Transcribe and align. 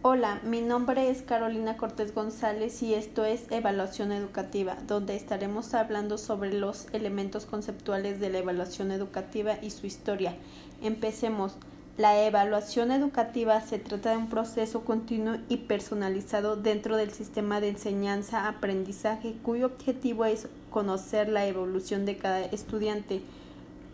Hola, 0.00 0.40
mi 0.44 0.60
nombre 0.60 1.10
es 1.10 1.22
Carolina 1.22 1.76
Cortés 1.76 2.14
González 2.14 2.84
y 2.84 2.94
esto 2.94 3.24
es 3.24 3.50
Evaluación 3.50 4.12
Educativa, 4.12 4.76
donde 4.86 5.16
estaremos 5.16 5.74
hablando 5.74 6.18
sobre 6.18 6.52
los 6.52 6.86
elementos 6.92 7.46
conceptuales 7.46 8.20
de 8.20 8.30
la 8.30 8.38
evaluación 8.38 8.92
educativa 8.92 9.58
y 9.60 9.70
su 9.70 9.88
historia. 9.88 10.36
Empecemos. 10.80 11.56
La 11.96 12.24
evaluación 12.24 12.92
educativa 12.92 13.60
se 13.60 13.80
trata 13.80 14.12
de 14.12 14.18
un 14.18 14.28
proceso 14.28 14.82
continuo 14.84 15.38
y 15.48 15.56
personalizado 15.56 16.54
dentro 16.54 16.96
del 16.96 17.10
sistema 17.10 17.60
de 17.60 17.70
enseñanza-aprendizaje 17.70 19.34
cuyo 19.42 19.66
objetivo 19.66 20.26
es 20.26 20.46
conocer 20.70 21.28
la 21.28 21.44
evolución 21.46 22.06
de 22.06 22.16
cada 22.16 22.42
estudiante. 22.42 23.20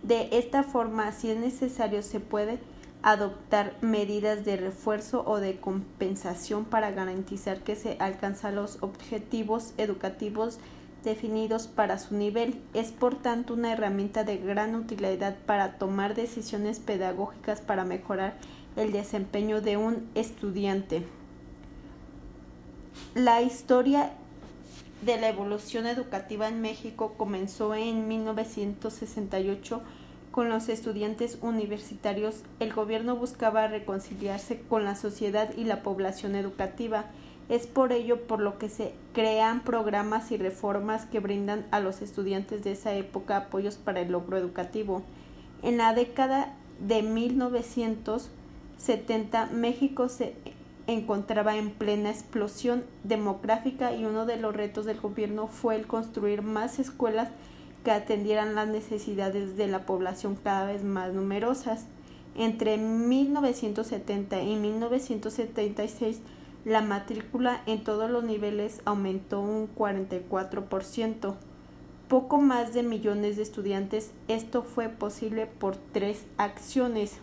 De 0.02 0.28
esta 0.32 0.64
forma, 0.64 1.12
si 1.12 1.30
es 1.30 1.38
necesario, 1.38 2.02
se 2.02 2.20
puede 2.20 2.58
adoptar 3.04 3.76
medidas 3.82 4.46
de 4.46 4.56
refuerzo 4.56 5.24
o 5.26 5.38
de 5.38 5.60
compensación 5.60 6.64
para 6.64 6.90
garantizar 6.90 7.60
que 7.60 7.76
se 7.76 7.98
alcanzan 8.00 8.56
los 8.56 8.78
objetivos 8.80 9.74
educativos 9.76 10.58
definidos 11.04 11.66
para 11.66 11.98
su 11.98 12.16
nivel. 12.16 12.62
Es 12.72 12.92
por 12.92 13.16
tanto 13.16 13.52
una 13.52 13.72
herramienta 13.72 14.24
de 14.24 14.38
gran 14.38 14.74
utilidad 14.74 15.36
para 15.44 15.76
tomar 15.76 16.14
decisiones 16.14 16.80
pedagógicas 16.80 17.60
para 17.60 17.84
mejorar 17.84 18.38
el 18.74 18.90
desempeño 18.90 19.60
de 19.60 19.76
un 19.76 20.08
estudiante. 20.14 21.06
La 23.14 23.42
historia 23.42 24.12
de 25.02 25.20
la 25.20 25.28
evolución 25.28 25.86
educativa 25.86 26.48
en 26.48 26.62
México 26.62 27.16
comenzó 27.18 27.74
en 27.74 28.08
1968 28.08 29.82
con 30.34 30.48
los 30.48 30.68
estudiantes 30.68 31.38
universitarios, 31.42 32.42
el 32.58 32.72
gobierno 32.72 33.14
buscaba 33.14 33.68
reconciliarse 33.68 34.60
con 34.62 34.84
la 34.84 34.96
sociedad 34.96 35.50
y 35.56 35.62
la 35.62 35.84
población 35.84 36.34
educativa. 36.34 37.04
Es 37.48 37.68
por 37.68 37.92
ello 37.92 38.26
por 38.26 38.40
lo 38.40 38.58
que 38.58 38.68
se 38.68 38.94
crean 39.12 39.62
programas 39.62 40.32
y 40.32 40.36
reformas 40.36 41.06
que 41.06 41.20
brindan 41.20 41.64
a 41.70 41.78
los 41.78 42.02
estudiantes 42.02 42.64
de 42.64 42.72
esa 42.72 42.94
época 42.94 43.36
apoyos 43.36 43.76
para 43.76 44.00
el 44.00 44.10
logro 44.10 44.36
educativo. 44.36 45.04
En 45.62 45.76
la 45.76 45.94
década 45.94 46.52
de 46.80 47.02
1970, 47.02 49.50
México 49.52 50.08
se 50.08 50.34
encontraba 50.88 51.54
en 51.54 51.70
plena 51.70 52.10
explosión 52.10 52.82
demográfica 53.04 53.94
y 53.94 54.04
uno 54.04 54.26
de 54.26 54.38
los 54.38 54.52
retos 54.52 54.84
del 54.84 55.00
gobierno 55.00 55.46
fue 55.46 55.76
el 55.76 55.86
construir 55.86 56.42
más 56.42 56.80
escuelas 56.80 57.28
que 57.84 57.92
atendieran 57.92 58.54
las 58.54 58.66
necesidades 58.66 59.56
de 59.56 59.68
la 59.68 59.86
población 59.86 60.36
cada 60.42 60.64
vez 60.64 60.82
más 60.82 61.12
numerosas. 61.12 61.84
Entre 62.34 62.78
1970 62.78 64.42
y 64.42 64.56
1976, 64.56 66.20
la 66.64 66.80
matrícula 66.80 67.62
en 67.66 67.84
todos 67.84 68.10
los 68.10 68.24
niveles 68.24 68.80
aumentó 68.86 69.40
un 69.40 69.72
44%. 69.72 71.34
Poco 72.08 72.40
más 72.40 72.74
de 72.74 72.82
millones 72.82 73.36
de 73.36 73.42
estudiantes. 73.42 74.12
Esto 74.28 74.62
fue 74.62 74.88
posible 74.88 75.46
por 75.46 75.76
tres 75.76 76.24
acciones. 76.38 77.18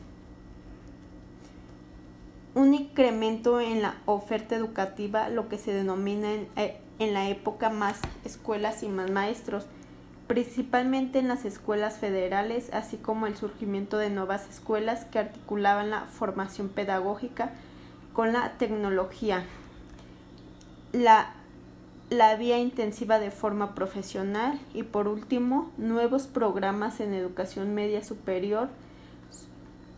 Un 2.54 2.74
incremento 2.74 3.60
en 3.60 3.82
la 3.82 3.96
oferta 4.06 4.56
educativa, 4.56 5.30
lo 5.30 5.50
que 5.50 5.58
se 5.58 5.74
denomina 5.74 6.34
en, 6.34 6.48
eh, 6.56 6.78
la 7.00 7.30
época 7.30 7.70
más 7.70 8.00
escuelas 8.24 8.84
y 8.84 8.88
más 8.88 9.10
maestros 9.10 9.66
principalmente 10.32 11.20
en 11.20 11.28
las 11.28 11.44
escuelas 11.44 11.98
federales, 11.98 12.70
así 12.72 12.96
como 12.96 13.28
el 13.28 13.36
surgimiento 13.36 13.98
de 13.98 14.10
nuevas 14.10 14.48
escuelas 14.48 15.04
que 15.04 15.20
articulaban 15.20 15.90
la 15.90 16.06
formación 16.06 16.70
pedagógica 16.70 17.52
con 18.14 18.32
la 18.32 18.54
tecnología, 18.54 19.44
la, 20.94 21.34
la 22.10 22.38
vía 22.38 22.60
intensiva 22.60 23.20
de 23.20 23.30
forma 23.30 23.76
profesional 23.76 24.58
y 24.74 24.84
por 24.84 25.10
último 25.10 25.70
nuevos 25.76 26.28
programas 26.28 27.02
en 27.02 27.14
educación 27.14 27.76
media 27.76 28.02
superior 28.02 28.70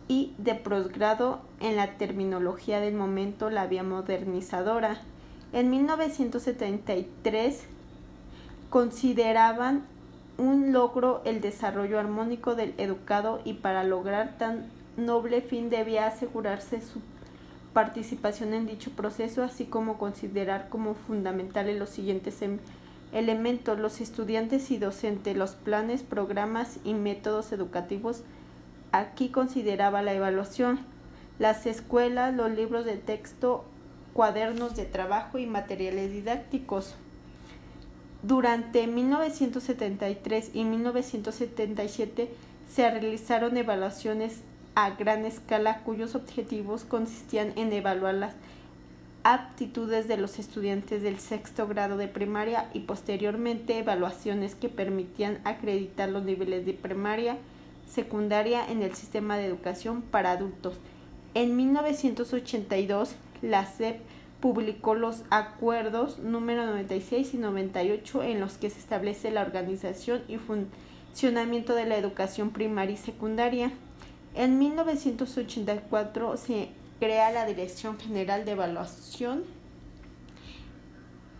y 0.08 0.34
de 0.38 0.56
posgrado 0.56 1.42
en 1.60 1.76
la 1.76 1.92
terminología 1.96 2.80
del 2.80 2.94
momento, 2.94 3.50
la 3.50 3.68
vía 3.68 3.84
modernizadora. 3.84 5.00
En 5.52 5.70
1973 5.70 7.66
consideraban 8.68 9.93
un 10.36 10.72
logro 10.72 11.22
el 11.24 11.40
desarrollo 11.40 11.98
armónico 11.98 12.54
del 12.54 12.74
educado 12.78 13.40
y 13.44 13.54
para 13.54 13.84
lograr 13.84 14.36
tan 14.38 14.70
noble 14.96 15.42
fin 15.42 15.70
debía 15.70 16.06
asegurarse 16.06 16.80
su 16.80 17.00
participación 17.72 18.54
en 18.54 18.66
dicho 18.66 18.90
proceso, 18.92 19.42
así 19.42 19.64
como 19.64 19.98
considerar 19.98 20.68
como 20.68 20.94
fundamentales 20.94 21.78
los 21.78 21.90
siguientes 21.90 22.40
em, 22.42 22.58
elementos, 23.12 23.78
los 23.78 24.00
estudiantes 24.00 24.70
y 24.70 24.78
docentes, 24.78 25.36
los 25.36 25.54
planes, 25.54 26.02
programas 26.02 26.78
y 26.84 26.94
métodos 26.94 27.52
educativos. 27.52 28.22
Aquí 28.92 29.28
consideraba 29.28 30.02
la 30.02 30.14
evaluación, 30.14 30.80
las 31.38 31.66
escuelas, 31.66 32.34
los 32.34 32.50
libros 32.50 32.84
de 32.84 32.96
texto, 32.96 33.64
cuadernos 34.14 34.76
de 34.76 34.84
trabajo 34.84 35.38
y 35.38 35.46
materiales 35.46 36.12
didácticos. 36.12 36.96
Durante 38.26 38.86
1973 38.86 40.52
y 40.54 40.64
1977 40.64 42.30
se 42.72 42.90
realizaron 42.90 43.54
evaluaciones 43.54 44.40
a 44.74 44.92
gran 44.92 45.26
escala 45.26 45.80
cuyos 45.80 46.14
objetivos 46.14 46.84
consistían 46.84 47.52
en 47.56 47.70
evaluar 47.70 48.14
las 48.14 48.34
aptitudes 49.24 50.08
de 50.08 50.16
los 50.16 50.38
estudiantes 50.38 51.02
del 51.02 51.18
sexto 51.18 51.68
grado 51.68 51.98
de 51.98 52.08
primaria 52.08 52.70
y 52.72 52.80
posteriormente 52.80 53.76
evaluaciones 53.78 54.54
que 54.54 54.70
permitían 54.70 55.38
acreditar 55.44 56.08
los 56.08 56.24
niveles 56.24 56.64
de 56.64 56.72
primaria, 56.72 57.36
secundaria 57.86 58.66
en 58.66 58.82
el 58.82 58.94
sistema 58.94 59.36
de 59.36 59.44
educación 59.44 60.00
para 60.00 60.30
adultos. 60.30 60.78
En 61.34 61.56
1982, 61.56 63.16
la 63.42 63.66
SEP 63.66 64.00
publicó 64.44 64.94
los 64.94 65.24
acuerdos 65.30 66.18
número 66.18 66.66
96 66.66 67.32
y 67.32 67.38
98 67.38 68.24
en 68.24 68.40
los 68.40 68.58
que 68.58 68.68
se 68.68 68.78
establece 68.78 69.30
la 69.30 69.40
organización 69.40 70.20
y 70.28 70.36
funcionamiento 70.36 71.74
de 71.74 71.86
la 71.86 71.96
educación 71.96 72.50
primaria 72.50 72.92
y 72.92 72.98
secundaria. 72.98 73.72
En 74.34 74.58
1984 74.58 76.36
se 76.36 76.68
crea 77.00 77.32
la 77.32 77.46
Dirección 77.46 77.98
General 77.98 78.44
de 78.44 78.50
Evaluación. 78.50 79.44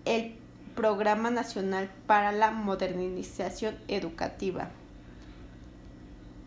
el 0.04 0.34
Programa 0.74 1.30
Nacional 1.30 1.92
para 2.08 2.32
la 2.32 2.50
Modernización 2.50 3.76
Educativa 3.86 4.72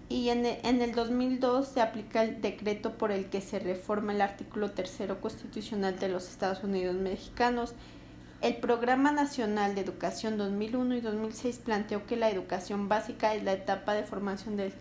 y 0.09 0.29
en 0.29 0.45
el, 0.45 0.57
en 0.63 0.81
el 0.81 0.94
2002 0.94 1.68
se 1.68 1.81
aplica 1.81 2.23
el 2.23 2.41
decreto 2.41 2.97
por 2.97 3.12
el 3.12 3.25
que 3.25 3.41
se 3.41 3.59
reforma 3.59 4.13
el 4.13 4.22
artículo 4.22 4.72
tercero 4.72 5.19
constitucional 5.19 6.00
de 6.00 6.07
los 6.07 6.29
Estados 6.29 6.63
Unidos 6.63 6.95
mexicanos. 6.95 7.73
El 8.41 8.56
Programa 8.57 9.12
Nacional 9.12 9.75
de 9.75 9.81
Educación 9.81 10.38
2001 10.38 10.96
y 10.96 11.01
2006 11.01 11.57
planteó 11.57 12.06
que 12.06 12.16
la 12.16 12.29
educación 12.29 12.88
básica 12.88 13.35
es 13.35 13.44
la 13.44 13.53
etapa 13.53 13.94
de 13.96 14.03
formación 14.03 14.56
del 14.56 14.72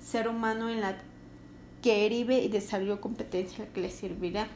ser 0.00 0.28
humano 0.28 0.68
en 0.68 0.82
la 0.82 0.96
que 1.82 2.06
herive 2.06 2.38
y 2.38 2.48
desarrolló 2.48 3.00
competencia 3.00 3.66
que 3.72 3.80
le 3.80 3.90
servirá. 3.90 4.46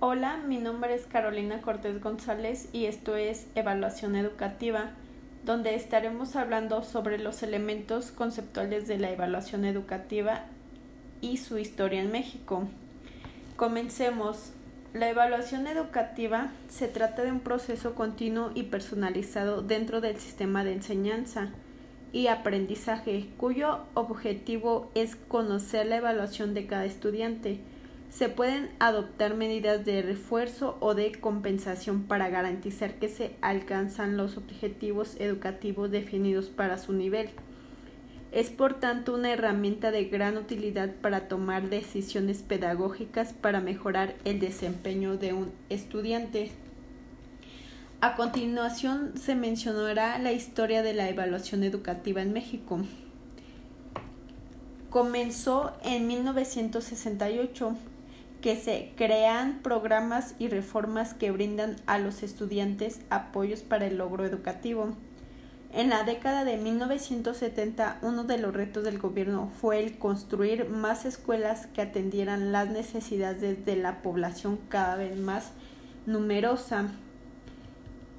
Hola, 0.00 0.38
mi 0.46 0.58
nombre 0.58 0.94
es 0.94 1.06
Carolina 1.06 1.60
Cortés 1.60 2.00
González 2.00 2.68
y 2.72 2.86
esto 2.86 3.16
es 3.16 3.48
Evaluación 3.54 4.14
Educativa 4.14 4.92
donde 5.46 5.76
estaremos 5.76 6.34
hablando 6.34 6.82
sobre 6.82 7.18
los 7.18 7.44
elementos 7.44 8.10
conceptuales 8.10 8.88
de 8.88 8.98
la 8.98 9.10
evaluación 9.10 9.64
educativa 9.64 10.44
y 11.20 11.36
su 11.36 11.56
historia 11.56 12.02
en 12.02 12.10
México. 12.10 12.64
Comencemos. 13.54 14.50
La 14.92 15.08
evaluación 15.08 15.66
educativa 15.66 16.50
se 16.68 16.88
trata 16.88 17.22
de 17.22 17.30
un 17.30 17.40
proceso 17.40 17.94
continuo 17.94 18.50
y 18.54 18.64
personalizado 18.64 19.62
dentro 19.62 20.00
del 20.00 20.16
sistema 20.16 20.64
de 20.64 20.72
enseñanza 20.72 21.50
y 22.12 22.26
aprendizaje, 22.26 23.28
cuyo 23.36 23.80
objetivo 23.94 24.90
es 24.94 25.14
conocer 25.14 25.86
la 25.86 25.98
evaluación 25.98 26.54
de 26.54 26.66
cada 26.66 26.86
estudiante, 26.86 27.60
se 28.16 28.30
pueden 28.30 28.70
adoptar 28.78 29.34
medidas 29.34 29.84
de 29.84 30.00
refuerzo 30.00 30.78
o 30.80 30.94
de 30.94 31.12
compensación 31.12 32.04
para 32.04 32.30
garantizar 32.30 32.94
que 32.94 33.10
se 33.10 33.36
alcanzan 33.42 34.16
los 34.16 34.38
objetivos 34.38 35.16
educativos 35.18 35.90
definidos 35.90 36.46
para 36.46 36.78
su 36.78 36.94
nivel. 36.94 37.28
Es 38.32 38.48
por 38.48 38.80
tanto 38.80 39.14
una 39.14 39.34
herramienta 39.34 39.90
de 39.90 40.06
gran 40.06 40.38
utilidad 40.38 40.94
para 41.02 41.28
tomar 41.28 41.68
decisiones 41.68 42.38
pedagógicas 42.40 43.34
para 43.34 43.60
mejorar 43.60 44.14
el 44.24 44.40
desempeño 44.40 45.18
de 45.18 45.34
un 45.34 45.52
estudiante. 45.68 46.52
A 48.00 48.16
continuación 48.16 49.12
se 49.18 49.34
mencionará 49.34 50.18
la 50.18 50.32
historia 50.32 50.82
de 50.82 50.94
la 50.94 51.10
evaluación 51.10 51.64
educativa 51.64 52.22
en 52.22 52.32
México. 52.32 52.80
Comenzó 54.88 55.74
en 55.84 56.06
1968 56.06 57.76
que 58.46 58.54
se 58.54 58.92
crean 58.94 59.58
programas 59.60 60.36
y 60.38 60.46
reformas 60.46 61.14
que 61.14 61.32
brindan 61.32 61.74
a 61.86 61.98
los 61.98 62.22
estudiantes 62.22 63.00
apoyos 63.10 63.62
para 63.62 63.86
el 63.86 63.98
logro 63.98 64.24
educativo. 64.24 64.90
En 65.72 65.90
la 65.90 66.04
década 66.04 66.44
de 66.44 66.56
1970, 66.56 67.98
uno 68.02 68.22
de 68.22 68.38
los 68.38 68.54
retos 68.54 68.84
del 68.84 69.00
gobierno 69.00 69.50
fue 69.60 69.82
el 69.82 69.98
construir 69.98 70.68
más 70.68 71.06
escuelas 71.06 71.66
que 71.66 71.82
atendieran 71.82 72.52
las 72.52 72.70
necesidades 72.70 73.66
de 73.66 73.74
la 73.74 74.00
población 74.00 74.60
cada 74.68 74.94
vez 74.94 75.18
más 75.18 75.50
numerosa. 76.06 76.92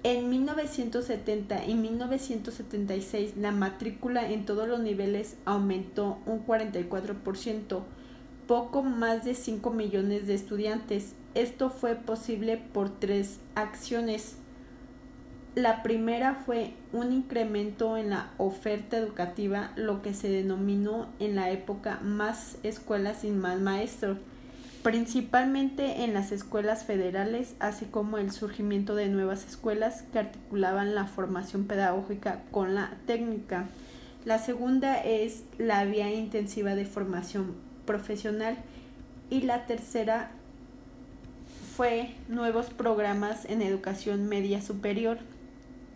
En 0.04 0.30
1970 0.30 1.68
y 1.68 1.76
1976 1.76 3.38
la 3.38 3.52
matrícula 3.52 4.30
en 4.30 4.46
todos 4.46 4.68
los 4.68 4.82
niveles 4.82 5.38
aumentó 5.46 6.20
un 6.26 6.46
44%, 6.46 7.84
poco 8.48 8.82
más 8.82 9.26
de 9.26 9.36
5 9.36 9.70
millones 9.72 10.26
de 10.28 10.34
estudiantes. 10.34 11.14
Esto 11.36 11.70
fue 11.70 11.96
posible 11.96 12.58
por 12.58 12.90
tres 12.90 13.40
acciones. 13.56 14.38
La 15.54 15.84
primera 15.84 16.36
fue 16.36 16.74
un 16.94 17.12
incremento 17.12 17.98
en 17.98 18.10
la 18.12 18.32
oferta 18.38 18.98
educativa, 18.98 19.72
lo 19.76 20.02
que 20.02 20.14
se 20.14 20.30
denominó 20.30 21.08
en 21.20 21.36
la 21.36 21.52
época 21.52 22.00
más 22.02 22.58
escuelas 22.64 23.22
sin 23.22 23.38
más 23.40 23.60
maestros 23.60 24.18
principalmente 24.88 26.06
en 26.06 26.14
las 26.14 26.32
escuelas 26.32 26.86
federales, 26.86 27.56
así 27.60 27.84
como 27.88 28.20
el 28.20 28.32
surgimiento 28.32 28.96
de 28.96 29.10
nuevas 29.10 29.46
escuelas 29.46 30.04
que 30.14 30.20
articulaban 30.20 30.96
la 30.96 31.08
formación 31.08 31.66
pedagógica 31.66 32.44
con 32.52 32.74
la 32.74 32.94
técnica. 33.06 33.68
La 34.24 34.40
segunda 34.40 34.96
es 35.04 35.44
la 35.58 35.84
vía 35.84 36.14
intensiva 36.14 36.74
de 36.74 36.86
formación 36.86 37.67
profesional 37.88 38.58
y 39.32 39.42
la 39.42 39.66
tercera 39.66 40.30
fue 41.76 42.14
nuevos 42.28 42.68
programas 42.68 43.46
en 43.46 43.64
educación 43.64 44.28
media 44.28 44.62
superior 44.62 45.18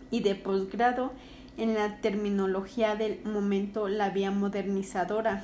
y 0.10 0.22
de 0.22 0.34
posgrado 0.34 1.12
en 1.58 1.76
la 1.76 2.02
terminología 2.02 2.96
del 2.96 3.24
momento 3.24 3.88
la 3.88 4.10
vía 4.10 4.32
modernizadora. 4.32 5.44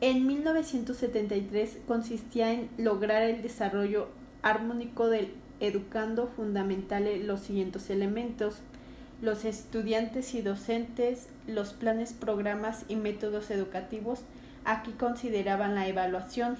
En 0.00 0.26
1973 0.26 1.78
consistía 1.86 2.52
en 2.52 2.68
lograr 2.76 3.22
el 3.22 3.42
desarrollo 3.42 4.08
armónico 4.42 5.08
del 5.08 5.32
educando 5.60 6.26
fundamentales 6.26 7.24
los 7.24 7.40
siguientes 7.40 7.88
elementos 7.90 8.56
los 9.22 9.44
estudiantes 9.44 10.34
y 10.34 10.42
docentes, 10.42 11.28
los 11.46 11.72
planes, 11.72 12.12
programas 12.12 12.84
y 12.88 12.96
métodos 12.96 13.50
educativos. 13.50 14.20
Aquí 14.66 14.90
consideraban 14.92 15.74
la 15.76 15.86
evaluación. 15.86 16.56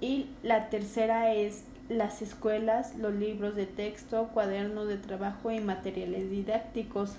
Y 0.00 0.26
la 0.42 0.70
tercera 0.70 1.32
es 1.34 1.64
las 1.88 2.22
escuelas, 2.22 2.96
los 2.96 3.14
libros 3.14 3.54
de 3.54 3.66
texto, 3.66 4.30
cuadernos 4.34 4.88
de 4.88 4.96
trabajo 4.96 5.50
y 5.50 5.60
materiales 5.60 6.30
didácticos. 6.30 7.14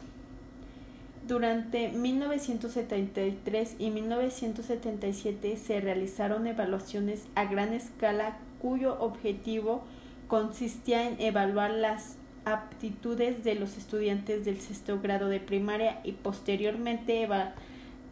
Durante 1.27 1.89
1973 1.89 3.75
y 3.79 3.91
1977 3.91 5.57
se 5.57 5.79
realizaron 5.79 6.47
evaluaciones 6.47 7.27
a 7.35 7.45
gran 7.45 7.73
escala 7.73 8.37
cuyo 8.59 8.99
objetivo 8.99 9.83
consistía 10.27 11.07
en 11.07 11.21
evaluar 11.21 11.71
las 11.71 12.15
aptitudes 12.45 13.43
de 13.43 13.55
los 13.55 13.77
estudiantes 13.77 14.45
del 14.45 14.59
sexto 14.59 15.01
grado 15.01 15.27
de 15.27 15.41
primaria 15.41 15.99
y 16.03 16.13
posteriormente 16.13 17.21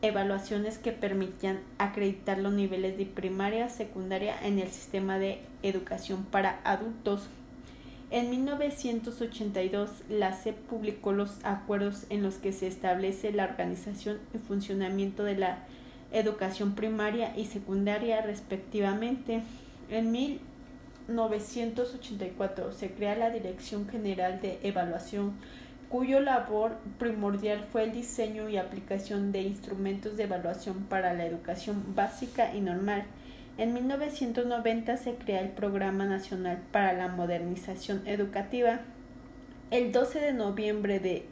evaluaciones 0.02 0.78
que 0.78 0.92
permitían 0.92 1.62
acreditar 1.78 2.38
los 2.38 2.52
niveles 2.54 2.98
de 2.98 3.06
primaria, 3.06 3.70
secundaria 3.70 4.36
en 4.44 4.60
el 4.60 4.68
sistema 4.70 5.18
de 5.20 5.40
educación 5.64 6.26
para 6.26 6.60
adultos. 6.64 7.30
En 8.12 8.30
1982, 8.30 9.90
la 10.10 10.34
SEP 10.34 10.56
publicó 10.56 11.12
los 11.12 11.44
acuerdos 11.44 12.06
en 12.10 12.22
los 12.22 12.36
que 12.36 12.52
se 12.52 12.68
establece 12.68 13.32
la 13.32 13.46
organización 13.46 14.20
y 14.34 14.38
funcionamiento 14.38 15.24
de 15.24 15.38
la 15.38 15.64
educación 16.12 16.76
primaria 16.76 17.36
y 17.36 17.46
secundaria 17.46 18.22
respectivamente. 18.22 19.42
En 19.90 20.12
1984 20.12 22.74
se 22.74 22.92
crea 22.92 23.16
la 23.16 23.32
Dirección 23.32 23.90
General 23.90 24.40
de 24.40 24.60
Evaluación, 24.64 25.34
cuyo 25.96 26.20
labor 26.20 26.76
primordial 27.00 27.64
fue 27.72 27.86
el 27.86 27.94
diseño 27.94 28.50
y 28.50 28.58
aplicación 28.58 29.32
de 29.32 29.44
instrumentos 29.44 30.18
de 30.18 30.24
evaluación 30.24 30.84
para 30.90 31.14
la 31.14 31.26
educación 31.26 31.96
básica 31.96 32.54
y 32.54 32.60
normal 32.60 33.06
en 33.58 33.74
1990 33.74 34.98
se 34.98 35.16
crea 35.16 35.40
el 35.40 35.52
Programa 35.52 36.06
Nacional 36.06 36.60
para 36.74 36.92
la 36.92 37.08
Modernización 37.08 38.02
Educativa. 38.06 38.82
El 39.72 39.94
12 39.94 40.20
de 40.20 40.34
noviembre 40.34 41.00
de 41.00 41.24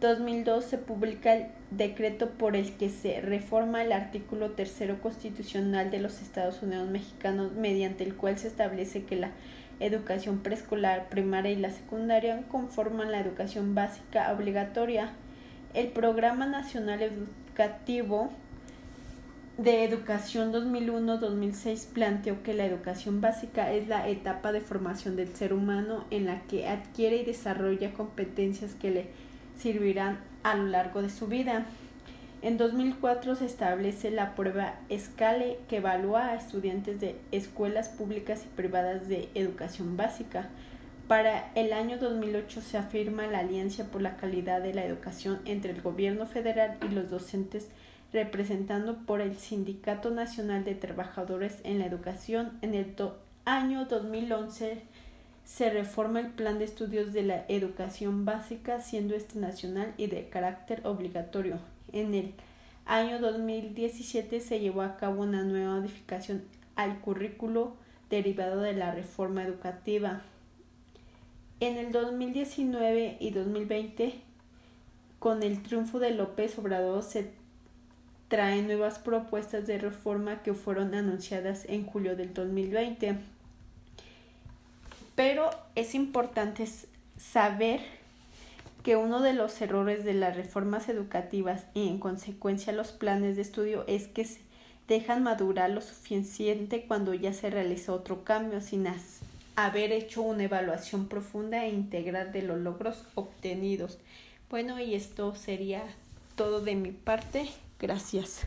2002 0.00 0.64
se 0.64 0.78
publica 0.78 1.34
el 1.34 1.46
decreto 1.72 2.30
por 2.30 2.54
el 2.54 2.76
que 2.76 2.90
se 2.90 3.20
reforma 3.20 3.82
el 3.82 3.90
artículo 3.90 4.52
tercero 4.52 5.02
constitucional 5.02 5.90
de 5.90 5.98
los 5.98 6.22
Estados 6.22 6.62
Unidos 6.62 6.88
mexicanos, 6.88 7.50
mediante 7.54 8.04
el 8.04 8.14
cual 8.14 8.38
se 8.38 8.46
establece 8.46 9.02
que 9.02 9.16
la 9.16 9.32
educación 9.80 10.38
preescolar, 10.38 11.08
primaria 11.08 11.52
y 11.52 11.56
la 11.56 11.70
secundaria 11.70 12.42
conforman 12.48 13.12
la 13.12 13.20
educación 13.20 13.74
básica 13.74 14.32
obligatoria. 14.32 15.12
El 15.74 15.88
Programa 15.88 16.46
Nacional 16.46 17.02
Educativo 17.02 18.30
de 19.58 19.84
Educación 19.84 20.52
2001-2006 20.52 21.86
planteó 21.92 22.42
que 22.42 22.54
la 22.54 22.64
educación 22.64 23.20
básica 23.20 23.72
es 23.72 23.86
la 23.86 24.08
etapa 24.08 24.50
de 24.50 24.60
formación 24.60 25.14
del 25.14 25.34
ser 25.34 25.52
humano 25.52 26.04
en 26.10 26.26
la 26.26 26.40
que 26.42 26.66
adquiere 26.68 27.18
y 27.18 27.24
desarrolla 27.24 27.94
competencias 27.94 28.74
que 28.74 28.90
le 28.90 29.06
servirán 29.56 30.18
a 30.42 30.56
lo 30.56 30.66
largo 30.66 31.02
de 31.02 31.10
su 31.10 31.28
vida. 31.28 31.66
En 32.44 32.58
2004 32.58 33.36
se 33.36 33.46
establece 33.46 34.10
la 34.10 34.34
prueba 34.34 34.74
SCALE 34.94 35.60
que 35.66 35.78
evalúa 35.78 36.26
a 36.26 36.34
estudiantes 36.34 37.00
de 37.00 37.18
escuelas 37.32 37.88
públicas 37.88 38.44
y 38.44 38.54
privadas 38.54 39.08
de 39.08 39.30
educación 39.34 39.96
básica. 39.96 40.50
Para 41.08 41.50
el 41.54 41.72
año 41.72 41.96
2008 41.96 42.60
se 42.60 42.76
afirma 42.76 43.26
la 43.28 43.38
Alianza 43.38 43.84
por 43.84 44.02
la 44.02 44.18
Calidad 44.18 44.60
de 44.60 44.74
la 44.74 44.84
Educación 44.84 45.40
entre 45.46 45.72
el 45.72 45.80
Gobierno 45.80 46.26
federal 46.26 46.76
y 46.86 46.92
los 46.92 47.08
docentes 47.08 47.70
representando 48.12 48.98
por 49.06 49.22
el 49.22 49.38
Sindicato 49.38 50.10
Nacional 50.10 50.64
de 50.64 50.74
Trabajadores 50.74 51.60
en 51.64 51.78
la 51.78 51.86
Educación. 51.86 52.58
En 52.60 52.74
el 52.74 52.94
año 53.46 53.86
2011 53.86 54.82
se 55.46 55.70
reforma 55.70 56.20
el 56.20 56.26
Plan 56.26 56.58
de 56.58 56.66
Estudios 56.66 57.14
de 57.14 57.22
la 57.22 57.46
Educación 57.48 58.26
Básica, 58.26 58.80
siendo 58.80 59.14
este 59.14 59.38
nacional 59.38 59.94
y 59.96 60.08
de 60.08 60.28
carácter 60.28 60.82
obligatorio. 60.84 61.58
En 61.94 62.12
el 62.12 62.34
año 62.86 63.20
2017 63.20 64.40
se 64.40 64.58
llevó 64.58 64.82
a 64.82 64.96
cabo 64.96 65.22
una 65.22 65.44
nueva 65.44 65.76
modificación 65.76 66.42
al 66.74 67.00
currículo 67.00 67.76
derivado 68.10 68.60
de 68.60 68.72
la 68.72 68.92
reforma 68.92 69.44
educativa. 69.44 70.22
En 71.60 71.76
el 71.76 71.92
2019 71.92 73.18
y 73.20 73.30
2020, 73.30 74.14
con 75.20 75.44
el 75.44 75.62
triunfo 75.62 76.00
de 76.00 76.10
López 76.10 76.58
Obrador, 76.58 77.04
se 77.04 77.30
trae 78.26 78.60
nuevas 78.62 78.98
propuestas 78.98 79.64
de 79.68 79.78
reforma 79.78 80.42
que 80.42 80.52
fueron 80.52 80.96
anunciadas 80.96 81.64
en 81.68 81.86
julio 81.86 82.16
del 82.16 82.34
2020. 82.34 83.18
Pero 85.14 85.48
es 85.76 85.94
importante 85.94 86.66
saber 87.16 87.82
que 88.84 88.96
uno 88.96 89.22
de 89.22 89.32
los 89.32 89.58
errores 89.62 90.04
de 90.04 90.12
las 90.12 90.36
reformas 90.36 90.90
educativas 90.90 91.64
y 91.72 91.88
en 91.88 91.98
consecuencia 91.98 92.70
los 92.74 92.92
planes 92.92 93.34
de 93.34 93.42
estudio 93.42 93.82
es 93.86 94.08
que 94.08 94.26
se 94.26 94.40
dejan 94.86 95.22
madurar 95.22 95.70
lo 95.70 95.80
suficiente 95.80 96.84
cuando 96.86 97.14
ya 97.14 97.32
se 97.32 97.48
realizó 97.48 97.94
otro 97.94 98.24
cambio 98.24 98.60
sin 98.60 98.86
haber 99.56 99.90
hecho 99.90 100.20
una 100.20 100.44
evaluación 100.44 101.08
profunda 101.08 101.64
e 101.64 101.70
integral 101.70 102.30
de 102.30 102.42
los 102.42 102.58
logros 102.58 103.06
obtenidos. 103.14 103.98
Bueno, 104.50 104.78
y 104.78 104.94
esto 104.94 105.34
sería 105.34 105.82
todo 106.36 106.60
de 106.60 106.74
mi 106.74 106.92
parte. 106.92 107.48
Gracias. 107.80 108.46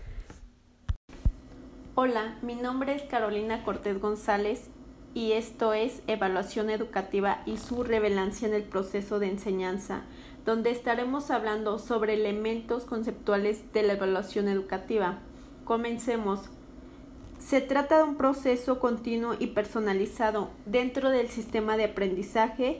Hola, 1.96 2.38
mi 2.44 2.54
nombre 2.54 2.94
es 2.94 3.02
Carolina 3.02 3.64
Cortés 3.64 4.00
González 4.00 4.70
y 5.18 5.32
esto 5.32 5.74
es 5.74 6.04
Evaluación 6.06 6.70
Educativa 6.70 7.42
y 7.48 7.58
su 7.58 7.84
relevancia 7.84 8.48
en 8.48 8.54
el 8.54 8.62
proceso 8.62 9.18
de 9.18 9.32
enseñanza, 9.32 10.04
donde 10.48 10.72
estaremos 10.72 11.30
hablando 11.30 11.78
sobre 11.78 12.14
elementos 12.14 12.86
conceptuales 12.86 13.62
de 13.74 13.84
la 13.84 13.94
evaluación 13.94 14.48
educativa. 14.48 15.20
Comencemos. 15.66 16.40
Se 17.38 17.60
trata 17.60 17.98
de 17.98 18.04
un 18.04 18.16
proceso 18.16 18.80
continuo 18.80 19.36
y 19.38 19.48
personalizado 19.48 20.50
dentro 20.66 21.10
del 21.10 21.28
sistema 21.28 21.76
de 21.76 21.84
aprendizaje 21.84 22.80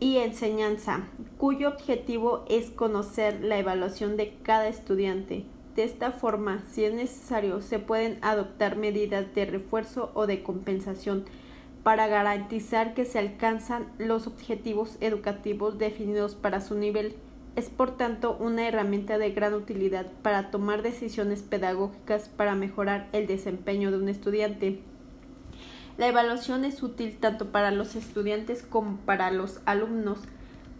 y 0.00 0.16
enseñanza, 0.16 1.06
cuyo 1.36 1.68
objetivo 1.68 2.46
es 2.48 2.70
conocer 2.70 3.44
la 3.44 3.58
evaluación 3.58 4.16
de 4.16 4.34
cada 4.42 4.66
estudiante. 4.66 5.44
De 5.76 5.84
esta 5.84 6.12
forma, 6.12 6.64
si 6.70 6.86
es 6.86 6.94
necesario, 6.94 7.60
se 7.60 7.78
pueden 7.78 8.18
adoptar 8.22 8.76
medidas 8.76 9.34
de 9.34 9.44
refuerzo 9.44 10.12
o 10.14 10.26
de 10.26 10.42
compensación 10.42 11.26
para 11.84 12.08
garantizar 12.08 12.94
que 12.94 13.04
se 13.04 13.18
alcanzan 13.18 13.86
los 13.98 14.26
objetivos 14.26 14.96
educativos 15.00 15.78
definidos 15.78 16.34
para 16.34 16.60
su 16.60 16.74
nivel. 16.74 17.14
Es 17.56 17.68
por 17.68 17.96
tanto 17.96 18.36
una 18.40 18.66
herramienta 18.66 19.18
de 19.18 19.30
gran 19.30 19.54
utilidad 19.54 20.06
para 20.22 20.50
tomar 20.50 20.82
decisiones 20.82 21.42
pedagógicas 21.42 22.28
para 22.28 22.56
mejorar 22.56 23.08
el 23.12 23.26
desempeño 23.26 23.92
de 23.92 23.98
un 23.98 24.08
estudiante. 24.08 24.80
La 25.98 26.08
evaluación 26.08 26.64
es 26.64 26.82
útil 26.82 27.18
tanto 27.18 27.52
para 27.52 27.70
los 27.70 27.94
estudiantes 27.94 28.62
como 28.62 28.96
para 28.96 29.30
los 29.30 29.60
alumnos. 29.66 30.18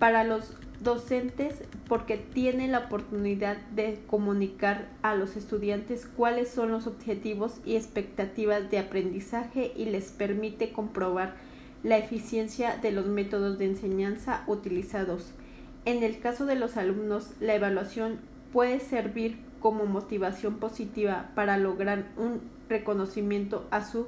Para 0.01 0.25
los 0.25 0.55
docentes 0.81 1.63
porque 1.89 2.17
tienen 2.17 2.73
la 2.73 2.81
oportunidad 2.81 3.57
de 3.75 4.01
comunicar 4.07 4.89
a 5.03 5.15
los 5.15 5.37
estudiantes 5.37 6.07
cuáles 6.07 6.49
son 6.49 6.71
los 6.71 6.87
objetivos 6.87 7.61
y 7.65 7.77
expectativas 7.77 8.71
de 8.71 8.79
aprendizaje 8.79 9.73
y 9.77 9.87
les 9.87 10.11
permite 10.11 10.73
comprobar 10.73 11.35
la 11.83 11.99
eficiencia 11.99 12.77
de 12.77 12.93
los 12.93 13.07
métodos 13.07 13.59
de 13.59 13.67
enseñanza 13.67 14.43
utilizados. 14.47 15.33
En 15.85 16.03
el 16.03 16.19
caso 16.19 16.47
de 16.47 16.55
los 16.55 16.77
alumnos, 16.77 17.31
la 17.41 17.55
evaluación 17.55 18.19
puede 18.53 18.81
servir 18.81 19.39
como 19.61 19.85
motivación 19.85 20.57
positiva 20.57 21.31
para 21.35 21.59
lograr 21.59 22.07
un 22.17 22.41
reconocimiento 22.69 23.67
a 23.71 23.85
su 23.85 24.07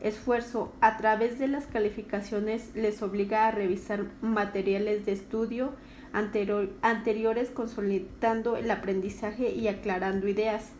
esfuerzo. 0.00 0.72
A 0.80 0.96
través 0.96 1.38
de 1.38 1.48
las 1.48 1.66
calificaciones 1.66 2.74
les 2.74 3.02
obliga 3.02 3.46
a 3.46 3.50
revisar 3.50 4.06
materiales 4.22 5.04
de 5.04 5.12
estudio 5.12 5.72
anteriores 6.12 7.50
consolidando 7.50 8.56
el 8.56 8.70
aprendizaje 8.70 9.52
y 9.52 9.68
aclarando 9.68 10.28
ideas. 10.28 10.72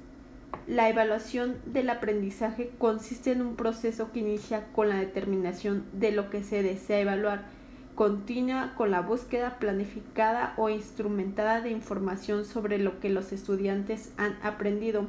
La 0.66 0.88
evaluación 0.88 1.56
del 1.66 1.90
aprendizaje 1.90 2.70
consiste 2.78 3.32
en 3.32 3.42
un 3.42 3.56
proceso 3.56 4.12
que 4.12 4.20
inicia 4.20 4.66
con 4.72 4.88
la 4.88 4.96
determinación 4.96 5.84
de 5.92 6.12
lo 6.12 6.30
que 6.30 6.42
se 6.42 6.62
desea 6.62 7.00
evaluar, 7.00 7.46
continúa 7.94 8.74
con 8.76 8.90
la 8.90 9.00
búsqueda 9.00 9.58
planificada 9.58 10.54
o 10.56 10.68
instrumentada 10.68 11.60
de 11.60 11.70
información 11.70 12.44
sobre 12.44 12.78
lo 12.78 13.00
que 13.00 13.08
los 13.08 13.32
estudiantes 13.32 14.12
han 14.16 14.38
aprendido, 14.42 15.06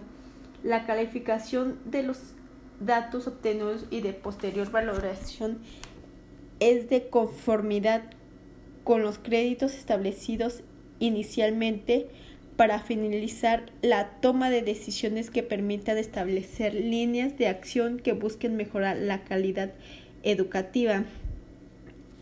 la 0.63 0.85
calificación 0.85 1.77
de 1.85 2.03
los 2.03 2.33
datos 2.79 3.27
obtenidos 3.27 3.85
y 3.89 4.01
de 4.01 4.13
posterior 4.13 4.71
valoración 4.71 5.59
es 6.59 6.89
de 6.89 7.09
conformidad 7.09 8.03
con 8.89 9.03
los 9.03 9.19
créditos 9.19 9.75
establecidos 9.75 10.63
inicialmente 10.97 12.07
para 12.55 12.79
finalizar 12.79 13.67
la 13.83 14.19
toma 14.19 14.49
de 14.49 14.63
decisiones 14.63 15.29
que 15.29 15.43
permitan 15.43 15.99
establecer 15.99 16.73
líneas 16.73 17.37
de 17.37 17.49
acción 17.49 17.99
que 17.99 18.13
busquen 18.13 18.55
mejorar 18.55 18.97
la 18.97 19.23
calidad 19.25 19.73
educativa. 20.23 21.03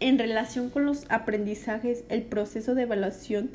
En 0.01 0.19
relación 0.19 0.69
con 0.69 0.85
los 0.85 1.05
aprendizajes, 1.07 2.03
el 2.09 2.23
proceso 2.23 2.75
de 2.75 2.81
evaluación 2.81 3.51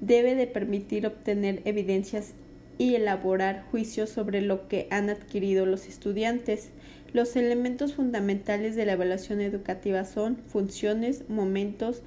debe 0.00 0.34
de 0.34 0.46
permitir 0.46 1.06
obtener 1.06 1.60
evidencias 1.66 2.32
y 2.78 2.94
elaborar 2.94 3.66
juicios 3.70 4.08
sobre 4.08 4.40
lo 4.40 4.68
que 4.68 4.88
han 4.90 5.10
adquirido 5.10 5.66
los 5.66 5.86
estudiantes. 5.86 6.70
Los 7.12 7.36
elementos 7.36 7.92
fundamentales 7.92 8.74
de 8.74 8.86
la 8.86 8.92
evaluación 8.92 9.42
educativa 9.42 10.06
son 10.06 10.38
funciones, 10.46 11.28
momentos, 11.28 12.00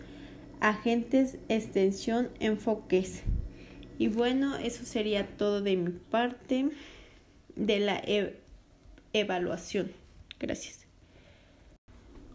agentes, 0.60 1.38
extensión, 1.50 2.30
enfoques. 2.40 3.24
Y 3.98 4.10
bueno, 4.10 4.56
eso 4.58 4.86
sería 4.86 5.28
todo 5.38 5.62
de 5.62 5.76
mi 5.76 5.92
parte 5.92 6.70
de 7.56 7.80
la 7.80 7.98
e-, 7.98 8.40
evaluación. 9.14 9.92
Gracias. 10.40 10.86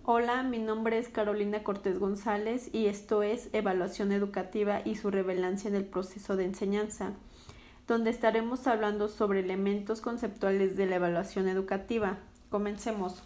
Hola, 0.05 0.43
mi 0.43 0.59
nombre 0.59 0.99
es 0.99 1.09
Carolina 1.09 1.63
Cortés 1.63 2.01
González 2.01 2.71
y 2.73 2.87
esto 2.87 3.23
es 3.23 3.49
Evaluación 3.53 4.11
Educativa 4.11 4.83
y 4.85 4.97
su 4.97 5.13
relevancia 5.13 5.69
en 5.69 5.77
el 5.77 5.85
proceso 5.85 6.37
de 6.37 6.45
enseñanza, 6.45 7.13
donde 7.87 8.11
estaremos 8.11 8.67
hablando 8.67 9.09
sobre 9.09 9.39
elementos 9.39 10.01
conceptuales 10.01 10.77
de 10.77 10.87
la 10.87 10.97
evaluación 10.97 11.47
educativa. 11.47 12.19
Comencemos. 12.51 13.23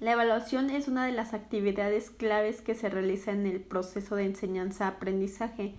La 0.00 0.12
evaluación 0.12 0.70
es 0.70 0.86
una 0.86 1.06
de 1.06 1.12
las 1.12 1.34
actividades 1.34 2.10
claves 2.10 2.62
que 2.62 2.76
se 2.76 2.88
realiza 2.88 3.32
en 3.32 3.46
el 3.46 3.60
proceso 3.60 4.14
de 4.14 4.26
enseñanza-aprendizaje, 4.26 5.74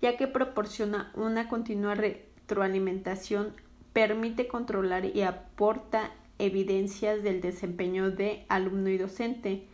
ya 0.00 0.16
que 0.16 0.28
proporciona 0.28 1.10
una 1.16 1.48
continua 1.48 1.96
retroalimentación, 1.96 3.52
permite 3.92 4.46
controlar 4.46 5.06
y 5.06 5.22
aporta 5.22 6.12
evidencias 6.38 7.24
del 7.24 7.40
desempeño 7.40 8.12
de 8.12 8.46
alumno 8.48 8.90
y 8.90 8.98
docente, 8.98 9.66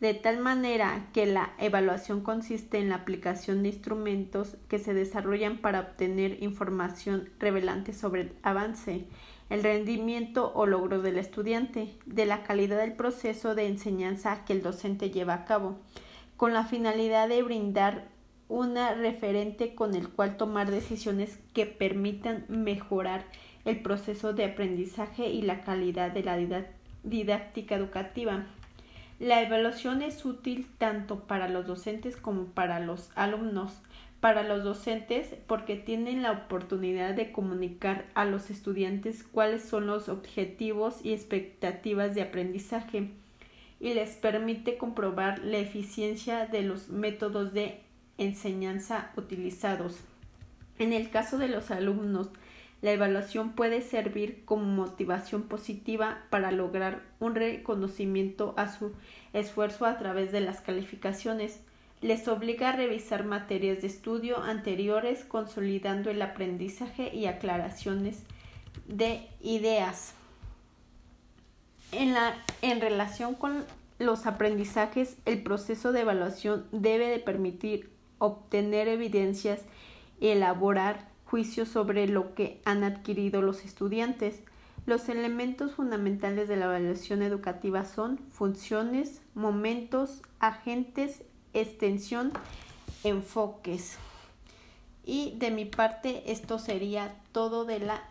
de 0.00 0.14
tal 0.14 0.40
manera 0.40 1.08
que 1.12 1.26
la 1.26 1.52
evaluación 1.58 2.22
consiste 2.22 2.78
en 2.78 2.88
la 2.88 2.96
aplicación 2.96 3.62
de 3.62 3.68
instrumentos 3.68 4.56
que 4.68 4.80
se 4.80 4.94
desarrollan 4.94 5.58
para 5.58 5.80
obtener 5.80 6.42
información 6.42 7.30
revelante 7.38 7.92
sobre 7.92 8.22
el 8.22 8.32
avance 8.42 9.06
el 9.50 9.62
rendimiento 9.62 10.52
o 10.54 10.66
logros 10.66 11.02
del 11.02 11.18
estudiante, 11.18 11.94
de 12.04 12.26
la 12.26 12.42
calidad 12.42 12.78
del 12.78 12.92
proceso 12.92 13.54
de 13.54 13.66
enseñanza 13.66 14.44
que 14.44 14.52
el 14.52 14.62
docente 14.62 15.10
lleva 15.10 15.34
a 15.34 15.44
cabo, 15.44 15.78
con 16.36 16.52
la 16.52 16.64
finalidad 16.64 17.28
de 17.28 17.42
brindar 17.42 18.08
una 18.48 18.94
referente 18.94 19.74
con 19.74 19.94
el 19.94 20.08
cual 20.08 20.36
tomar 20.36 20.70
decisiones 20.70 21.38
que 21.52 21.66
permitan 21.66 22.44
mejorar 22.48 23.26
el 23.64 23.82
proceso 23.82 24.32
de 24.32 24.44
aprendizaje 24.44 25.28
y 25.28 25.42
la 25.42 25.62
calidad 25.62 26.10
de 26.12 26.22
la 26.22 26.66
didáctica 27.02 27.74
educativa. 27.74 28.46
La 29.18 29.42
evaluación 29.42 30.02
es 30.02 30.24
útil 30.24 30.66
tanto 30.78 31.20
para 31.24 31.48
los 31.48 31.66
docentes 31.66 32.16
como 32.16 32.46
para 32.46 32.80
los 32.80 33.10
alumnos 33.16 33.72
para 34.20 34.42
los 34.42 34.64
docentes 34.64 35.34
porque 35.46 35.76
tienen 35.76 36.22
la 36.22 36.32
oportunidad 36.32 37.14
de 37.14 37.30
comunicar 37.30 38.06
a 38.14 38.24
los 38.24 38.50
estudiantes 38.50 39.22
cuáles 39.22 39.62
son 39.62 39.86
los 39.86 40.08
objetivos 40.08 41.04
y 41.04 41.12
expectativas 41.12 42.14
de 42.14 42.22
aprendizaje 42.22 43.10
y 43.80 43.94
les 43.94 44.16
permite 44.16 44.76
comprobar 44.76 45.38
la 45.40 45.58
eficiencia 45.58 46.46
de 46.46 46.62
los 46.62 46.88
métodos 46.88 47.52
de 47.52 47.80
enseñanza 48.18 49.12
utilizados. 49.16 50.00
En 50.80 50.92
el 50.92 51.10
caso 51.10 51.38
de 51.38 51.46
los 51.46 51.70
alumnos, 51.70 52.30
la 52.80 52.92
evaluación 52.92 53.52
puede 53.52 53.82
servir 53.82 54.44
como 54.44 54.64
motivación 54.64 55.42
positiva 55.42 56.18
para 56.30 56.52
lograr 56.52 57.02
un 57.18 57.34
reconocimiento 57.34 58.54
a 58.56 58.68
su 58.72 58.92
esfuerzo 59.32 59.86
a 59.86 59.98
través 59.98 60.32
de 60.32 60.40
las 60.40 60.60
calificaciones 60.60 61.60
les 62.00 62.28
obliga 62.28 62.70
a 62.70 62.76
revisar 62.76 63.24
materias 63.24 63.80
de 63.80 63.88
estudio 63.88 64.40
anteriores, 64.42 65.24
consolidando 65.24 66.10
el 66.10 66.22
aprendizaje 66.22 67.14
y 67.14 67.26
aclaraciones 67.26 68.22
de 68.86 69.26
ideas. 69.40 70.14
En, 71.90 72.14
la, 72.14 72.36
en 72.62 72.80
relación 72.80 73.34
con 73.34 73.64
los 73.98 74.26
aprendizajes, 74.26 75.16
el 75.24 75.42
proceso 75.42 75.90
de 75.92 76.02
evaluación 76.02 76.66
debe 76.70 77.08
de 77.08 77.18
permitir 77.18 77.90
obtener 78.18 78.86
evidencias 78.86 79.62
y 80.20 80.28
elaborar 80.28 81.08
juicios 81.30 81.68
sobre 81.68 82.06
lo 82.08 82.34
que 82.34 82.60
han 82.64 82.84
adquirido 82.84 83.42
los 83.42 83.64
estudiantes. 83.64 84.40
Los 84.86 85.08
elementos 85.08 85.72
fundamentales 85.72 86.48
de 86.48 86.56
la 86.56 86.66
evaluación 86.66 87.22
educativa 87.22 87.84
son 87.84 88.18
funciones, 88.30 89.20
momentos, 89.34 90.22
agentes 90.40 91.22
extensión, 91.52 92.32
enfoques. 93.04 93.98
Y 95.04 95.34
de 95.38 95.50
mi 95.50 95.64
parte 95.64 96.30
esto 96.32 96.58
sería 96.58 97.14
todo 97.32 97.64
de 97.64 97.80
la 97.80 98.02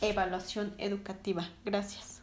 evaluación 0.00 0.74
educativa. 0.78 1.48
Gracias. 1.64 2.22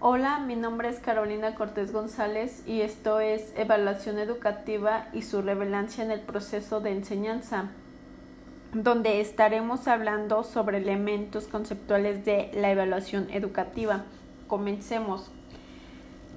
Hola, 0.00 0.38
mi 0.38 0.54
nombre 0.54 0.88
es 0.88 1.00
Carolina 1.00 1.54
Cortés 1.56 1.92
González 1.92 2.62
y 2.66 2.82
esto 2.82 3.18
es 3.18 3.52
Evaluación 3.56 4.18
Educativa 4.18 5.08
y 5.12 5.22
su 5.22 5.42
relevancia 5.42 6.04
en 6.04 6.12
el 6.12 6.20
proceso 6.20 6.80
de 6.80 6.92
enseñanza, 6.92 7.70
donde 8.72 9.20
estaremos 9.20 9.88
hablando 9.88 10.44
sobre 10.44 10.78
elementos 10.78 11.46
conceptuales 11.46 12.24
de 12.24 12.50
la 12.54 12.70
evaluación 12.70 13.28
educativa. 13.30 14.04
Comencemos. 14.46 15.30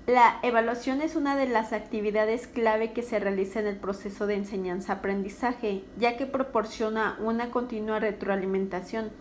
La 0.08 0.40
evaluación 0.42 1.02
es 1.02 1.16
una 1.16 1.36
de 1.36 1.48
las 1.48 1.74
actividades 1.74 2.48
clave 2.48 2.92
que 2.92 3.04
se 3.04 3.20
realiza 3.20 3.60
en 3.60 3.68
el 3.68 3.76
proceso 3.76 4.28
de 4.28 4.36
enseñanza-aprendizaje, 4.36 5.84
ya 5.98 6.18
que 6.18 6.26
proporciona 6.26 7.18
una 7.20 7.52
continua 7.52 8.00
retroalimentación, 8.00 9.12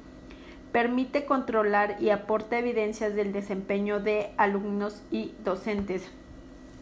permite 0.73 1.26
controlar 1.26 1.97
y 2.00 2.11
aporta 2.11 2.59
evidencias 2.59 3.14
del 3.14 3.33
desempeño 3.33 4.00
de 4.00 4.33
alumnos 4.37 5.02
y 5.11 5.35
docentes, 5.45 6.09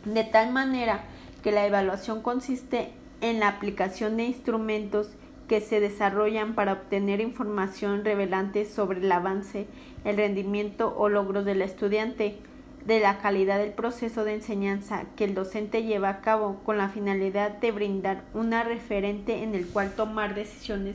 de 0.04 0.24
tal 0.24 0.52
manera 0.52 1.04
que 1.42 1.52
la 1.52 1.66
evaluación 1.66 2.22
consiste 2.22 2.92
en 3.20 3.40
la 3.40 3.48
aplicación 3.48 4.16
de 4.16 4.24
instrumentos 4.24 5.10
que 5.48 5.60
se 5.60 5.80
desarrollan 5.80 6.54
para 6.54 6.74
obtener 6.74 7.20
información 7.20 8.04
revelante 8.04 8.66
sobre 8.66 9.00
el 9.00 9.10
avance, 9.10 9.66
el 10.04 10.16
rendimiento 10.16 10.94
o 10.96 11.08
logros 11.08 11.44
del 11.44 11.62
estudiante, 11.62 12.36
de 12.84 13.00
la 13.00 13.18
calidad 13.18 13.58
del 13.58 13.72
proceso 13.72 14.24
de 14.24 14.34
enseñanza 14.34 15.04
que 15.16 15.24
el 15.24 15.34
docente 15.34 15.82
lleva 15.82 16.08
a 16.08 16.20
cabo 16.20 16.60
con 16.64 16.78
la 16.78 16.88
finalidad 16.88 17.50
de 17.58 17.72
brindar 17.72 18.24
una 18.34 18.62
referente 18.62 19.42
en 19.42 19.54
el 19.54 19.66
cual 19.66 19.92
tomar 19.94 20.34
decisiones 20.34 20.94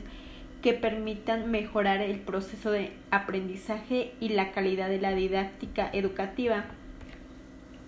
que 0.62 0.72
permitan 0.72 1.50
mejorar 1.50 2.00
el 2.00 2.18
proceso 2.20 2.70
de 2.70 2.92
aprendizaje 3.10 4.14
y 4.18 4.30
la 4.30 4.50
calidad 4.50 4.88
de 4.88 5.00
la 5.00 5.14
didáctica 5.14 5.90
educativa. 5.92 6.64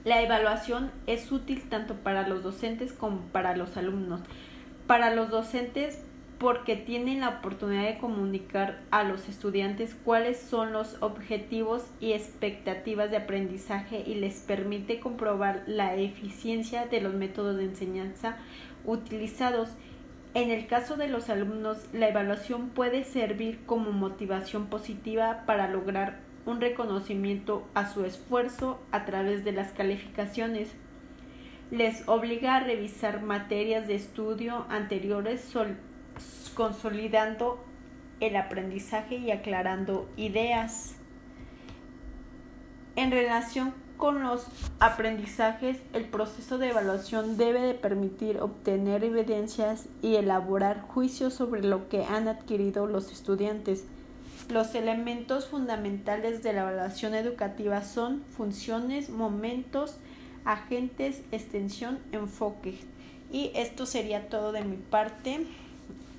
La 0.04 0.22
evaluación 0.22 0.92
es 1.06 1.32
útil 1.32 1.68
tanto 1.68 1.94
para 1.94 2.28
los 2.28 2.42
docentes 2.42 2.92
como 2.92 3.22
para 3.32 3.56
los 3.56 3.76
alumnos. 3.76 4.20
Para 4.86 5.12
los 5.12 5.30
docentes 5.30 6.05
porque 6.38 6.76
tienen 6.76 7.20
la 7.20 7.30
oportunidad 7.30 7.84
de 7.84 7.98
comunicar 7.98 8.82
a 8.90 9.04
los 9.04 9.28
estudiantes 9.28 9.96
cuáles 10.04 10.38
son 10.38 10.72
los 10.72 11.00
objetivos 11.02 11.84
y 12.00 12.12
expectativas 12.12 13.10
de 13.10 13.16
aprendizaje 13.16 14.02
y 14.06 14.16
les 14.16 14.40
permite 14.40 15.00
comprobar 15.00 15.62
la 15.66 15.96
eficiencia 15.96 16.86
de 16.86 17.00
los 17.00 17.14
métodos 17.14 17.56
de 17.56 17.64
enseñanza 17.64 18.36
utilizados 18.84 19.70
en 20.36 20.50
el 20.50 20.66
caso 20.66 20.96
de 20.96 21.08
los 21.08 21.30
alumnos, 21.30 21.86
la 21.94 22.10
evaluación 22.10 22.68
puede 22.68 23.04
servir 23.04 23.60
como 23.64 23.90
motivación 23.92 24.66
positiva 24.66 25.44
para 25.46 25.66
lograr 25.66 26.18
un 26.44 26.60
reconocimiento 26.60 27.66
a 27.72 27.90
su 27.90 28.04
esfuerzo 28.04 28.78
a 28.92 29.06
través 29.06 29.46
de 29.46 29.52
las 29.52 29.72
calificaciones. 29.72 30.74
Les 31.70 32.06
obliga 32.06 32.56
a 32.56 32.60
revisar 32.60 33.22
materias 33.22 33.88
de 33.88 33.94
estudio 33.94 34.66
anteriores 34.68 35.40
consolidando 36.54 37.58
el 38.20 38.36
aprendizaje 38.36 39.16
y 39.16 39.30
aclarando 39.30 40.08
ideas. 40.16 40.94
En 42.96 43.10
relación 43.10 43.74
con 43.96 44.22
los 44.22 44.46
aprendizajes, 44.78 45.78
el 45.92 46.04
proceso 46.04 46.58
de 46.58 46.70
evaluación 46.70 47.36
debe 47.36 47.60
de 47.60 47.74
permitir 47.74 48.38
obtener 48.40 49.04
evidencias 49.04 49.88
y 50.02 50.16
elaborar 50.16 50.82
juicios 50.82 51.34
sobre 51.34 51.62
lo 51.62 51.88
que 51.88 52.04
han 52.04 52.28
adquirido 52.28 52.86
los 52.86 53.10
estudiantes. 53.10 53.84
Los 54.50 54.74
elementos 54.74 55.46
fundamentales 55.46 56.42
de 56.42 56.52
la 56.52 56.62
evaluación 56.62 57.14
educativa 57.14 57.82
son 57.82 58.22
funciones, 58.36 59.10
momentos, 59.10 59.98
agentes, 60.44 61.22
extensión, 61.32 61.98
enfoque. 62.12 62.78
Y 63.32 63.50
esto 63.54 63.86
sería 63.86 64.28
todo 64.28 64.52
de 64.52 64.62
mi 64.62 64.76
parte 64.76 65.46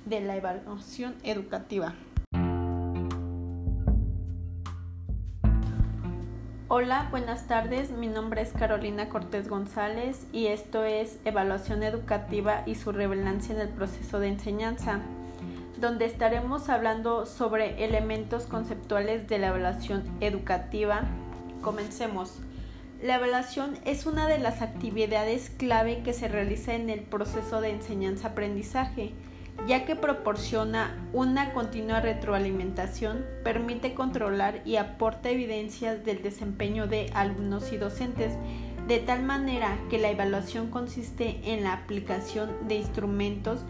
de 0.08 0.20
la 0.20 0.36
evaluación 0.36 1.14
educativa. 1.22 1.94
Hola, 6.68 7.08
buenas 7.10 7.46
tardes. 7.46 7.90
Mi 7.90 8.06
nombre 8.08 8.42
es 8.42 8.52
Carolina 8.52 9.08
Cortés 9.08 9.48
González 9.48 10.26
y 10.32 10.46
esto 10.46 10.84
es 10.84 11.18
Evaluación 11.24 11.82
Educativa 11.82 12.62
y 12.66 12.74
su 12.74 12.92
relevancia 12.92 13.54
en 13.54 13.60
el 13.60 13.68
proceso 13.68 14.18
de 14.18 14.28
enseñanza, 14.28 15.00
donde 15.78 16.06
estaremos 16.06 16.68
hablando 16.68 17.26
sobre 17.26 17.84
elementos 17.84 18.46
conceptuales 18.46 19.28
de 19.28 19.38
la 19.38 19.48
evaluación 19.48 20.04
educativa. 20.20 21.02
Comencemos. 21.62 22.38
La 23.02 23.16
evaluación 23.16 23.78
es 23.84 24.06
una 24.06 24.26
de 24.26 24.38
las 24.38 24.60
actividades 24.60 25.50
clave 25.50 26.02
que 26.02 26.12
se 26.12 26.28
realiza 26.28 26.74
en 26.74 26.90
el 26.90 27.00
proceso 27.00 27.60
de 27.60 27.70
enseñanza-aprendizaje 27.70 29.12
ya 29.66 29.84
que 29.84 29.96
proporciona 29.96 30.96
una 31.12 31.52
continua 31.52 32.00
retroalimentación, 32.00 33.24
permite 33.42 33.94
controlar 33.94 34.62
y 34.64 34.76
aporta 34.76 35.30
evidencias 35.30 36.04
del 36.04 36.22
desempeño 36.22 36.86
de 36.86 37.10
alumnos 37.14 37.72
y 37.72 37.76
docentes, 37.76 38.34
de 38.86 38.98
tal 38.98 39.22
manera 39.22 39.78
que 39.90 39.98
la 39.98 40.10
evaluación 40.10 40.70
consiste 40.70 41.40
en 41.52 41.64
la 41.64 41.74
aplicación 41.74 42.50
de 42.68 42.76
instrumentos 42.76 43.60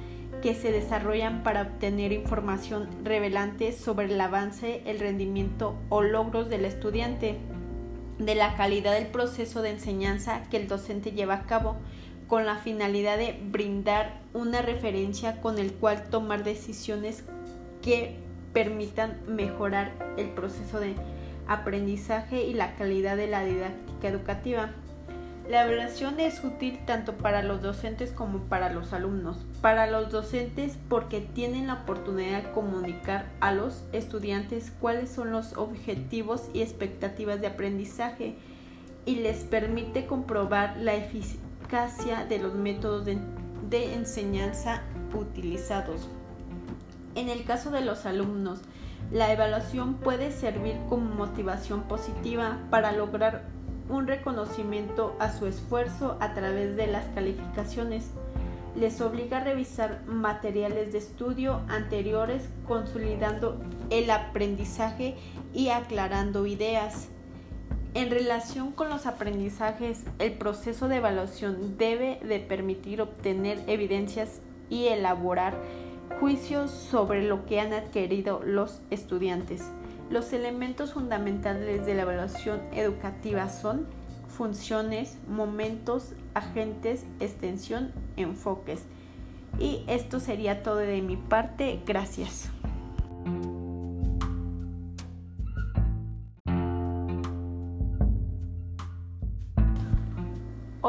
que 0.43 0.55
se 0.55 0.71
desarrollan 0.71 1.43
para 1.43 1.63
obtener 1.63 2.13
información 2.13 2.89
revelante 3.03 3.73
sobre 3.73 4.07
el 4.07 4.21
avance, 4.21 4.83
el 4.87 5.01
rendimiento 5.01 5.77
o 5.89 6.03
logros 6.03 6.49
del 6.49 6.65
estudiante, 6.65 7.39
de 8.19 8.35
la 8.35 8.57
calidad 8.57 8.95
del 8.95 9.07
proceso 9.07 9.63
de 9.63 9.71
enseñanza 9.71 10.43
que 10.51 10.57
el 10.57 10.69
docente 10.69 11.13
lleva 11.13 11.35
a 11.35 11.43
cabo, 11.47 11.77
con 12.29 12.45
la 12.47 12.57
finalidad 12.57 13.17
de 13.17 13.41
brindar 13.51 14.21
una 14.35 14.63
referencia 14.63 15.41
con 15.41 15.59
el 15.59 15.73
cual 15.73 16.05
tomar 16.11 16.45
decisiones 16.45 17.25
que 17.83 18.17
permitan 18.53 19.19
mejorar 19.27 19.93
el 20.17 20.29
proceso 20.31 20.79
de 20.79 20.95
aprendizaje 21.49 22.45
y 22.45 22.53
la 22.53 22.77
calidad 22.77 23.17
de 23.17 23.27
la 23.27 23.45
didáctica 23.45 24.09
educativa. 24.09 24.71
La 25.49 25.65
evaluación 25.65 26.21
es 26.21 26.45
útil 26.45 26.79
tanto 26.85 27.17
para 27.17 27.43
los 27.43 27.63
docentes 27.63 28.13
como 28.13 28.41
para 28.41 28.71
los 28.71 28.93
alumnos. 28.93 29.47
Para 29.63 29.87
los 29.87 30.11
docentes 30.13 30.79
porque 30.91 31.23
tienen 31.23 31.69
la 31.69 31.75
oportunidad 31.75 32.43
de 32.43 32.51
comunicar 32.51 33.25
a 33.41 33.53
los 33.53 33.85
estudiantes 33.93 34.73
cuáles 34.79 35.09
son 35.09 35.31
los 35.31 35.57
objetivos 35.57 36.51
y 36.53 36.61
expectativas 36.61 37.41
de 37.41 37.47
aprendizaje 37.47 38.37
y 39.07 39.17
les 39.17 39.45
permite 39.45 40.05
comprobar 40.05 40.77
la 40.77 40.95
eficiencia 41.69 42.25
de 42.25 42.39
los 42.39 42.55
métodos 42.55 43.05
de, 43.05 43.19
de 43.69 43.95
enseñanza 43.95 44.83
utilizados. 45.15 46.09
En 47.15 47.29
el 47.29 47.45
caso 47.45 47.71
de 47.71 47.83
los 47.83 48.07
alumnos, 48.07 48.61
la 49.13 49.33
evaluación 49.33 49.95
puede 49.95 50.33
servir 50.33 50.77
como 50.89 51.15
motivación 51.15 51.83
positiva 51.83 52.59
para 52.71 52.93
lograr 52.93 53.45
un 53.89 54.07
reconocimiento 54.07 55.17
a 55.19 55.33
su 55.33 55.47
esfuerzo 55.47 56.17
a 56.21 56.35
través 56.35 56.77
de 56.77 56.87
las 56.87 57.07
calificaciones. 57.15 58.11
Les 58.77 59.01
obliga 59.01 59.39
a 59.39 59.45
revisar 59.45 60.05
materiales 60.07 60.93
de 60.93 60.99
estudio 60.99 61.63
anteriores, 61.69 62.49
consolidando 62.67 63.59
el 63.91 64.11
aprendizaje 64.11 65.17
y 65.53 65.69
aclarando 65.69 66.47
ideas. 66.47 67.09
En 67.99 68.11
relación 68.11 68.71
con 68.71 68.91
los 68.91 69.07
aprendizajes, 69.07 70.05
el 70.21 70.35
proceso 70.35 70.87
de 70.87 70.99
evaluación 70.99 71.77
debe 71.79 72.21
de 72.23 72.39
permitir 72.39 73.03
obtener 73.03 73.59
evidencias 73.67 74.41
y 74.71 74.87
elaborar 74.87 75.61
juicios 76.21 76.71
sobre 76.71 77.27
lo 77.27 77.45
que 77.45 77.59
han 77.59 77.73
adquirido 77.73 78.41
los 78.45 78.83
estudiantes. 78.91 79.65
Los 80.11 80.33
elementos 80.33 80.93
fundamentales 80.93 81.85
de 81.87 81.95
la 81.95 82.03
evaluación 82.03 82.61
educativa 82.71 83.49
son 83.49 83.89
funciones, 84.29 85.19
momentos, 85.27 86.13
agentes, 86.35 87.05
extensión, 87.19 87.91
enfoques. 88.17 88.85
Y 89.59 89.83
esto 89.89 90.21
sería 90.21 90.63
todo 90.63 90.77
de 90.77 91.03
mi 91.03 91.17
parte. 91.17 91.81
Gracias. 91.85 92.49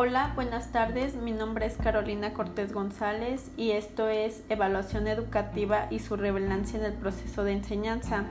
Hola, 0.02 0.32
buenas 0.34 0.72
tardes. 0.72 1.16
Mi 1.16 1.34
nombre 1.34 1.66
es 1.66 1.76
Carolina 1.76 2.32
Cortés 2.32 2.72
González 2.72 3.52
y 3.58 3.72
esto 3.72 4.08
es 4.08 4.44
Evaluación 4.48 5.10
Educativa 5.10 5.88
y 5.90 6.00
su 6.00 6.16
relevancia 6.16 6.80
en 6.80 6.86
el 6.86 6.94
proceso 6.94 7.44
de 7.44 7.52
enseñanza, 7.52 8.24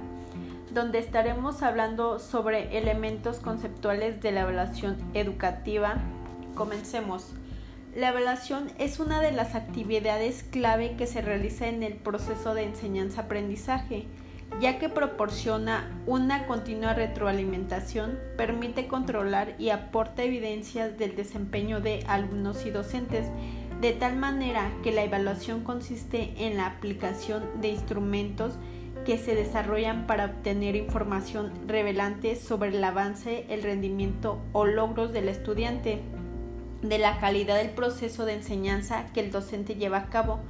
donde 0.72 0.98
estaremos 0.98 1.62
hablando 1.62 2.20
sobre 2.20 2.78
elementos 2.78 3.40
conceptuales 3.40 4.22
de 4.22 4.33
la 4.33 4.40
evaluación 4.40 4.96
educativa. 5.12 5.98
Comencemos. 6.54 7.35
La 7.94 8.09
evaluación 8.09 8.72
es 8.78 8.98
una 8.98 9.20
de 9.20 9.33
las 9.33 9.54
actividades 9.54 10.44
clave 10.44 10.96
que 10.96 11.07
se 11.07 11.20
realiza 11.20 11.68
en 11.68 11.83
el 11.83 11.96
proceso 11.96 12.54
de 12.54 12.64
enseñanza-aprendizaje 12.64 14.07
ya 14.61 14.78
que 14.78 14.88
proporciona 14.88 15.88
una 16.06 16.46
continua 16.46 16.94
retroalimentación, 16.94 18.18
permite 18.37 18.88
controlar 18.88 19.54
y 19.58 19.70
aporta 19.70 20.24
evidencias 20.24 20.98
del 20.98 21.14
desempeño 21.14 21.80
de 21.80 22.04
alumnos 22.08 22.66
y 22.66 22.70
docentes, 22.70 23.26
de 23.80 23.92
tal 23.92 24.16
manera 24.16 24.72
que 24.82 24.90
la 24.90 25.04
evaluación 25.04 25.62
consiste 25.62 26.34
en 26.38 26.56
la 26.56 26.66
aplicación 26.66 27.44
de 27.61 27.68
instrumentos 27.68 28.58
que 29.04 29.16
se 29.16 29.34
desarrollan 29.34 30.06
para 30.06 30.26
obtener 30.26 30.74
información 30.74 31.52
revelante 31.66 32.34
sobre 32.34 32.76
el 32.76 32.82
avance, 32.82 33.46
el 33.48 33.62
rendimiento 33.62 34.40
o 34.52 34.66
logros 34.66 35.12
del 35.12 35.28
estudiante, 35.28 36.00
de 36.82 36.98
la 36.98 37.18
calidad 37.18 37.56
del 37.56 37.70
proceso 37.70 38.24
de 38.24 38.34
enseñanza 38.34 39.06
que 39.14 39.20
el 39.20 39.30
docente 39.30 39.76
lleva 39.76 39.98
a 39.98 40.06
cabo, 40.11 40.40